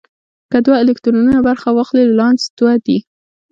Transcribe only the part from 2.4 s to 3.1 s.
دوه دی.